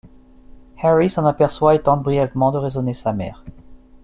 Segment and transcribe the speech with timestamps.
[0.81, 3.43] Harry s'en aperçoit et tente brièvement de raisonner sa mère.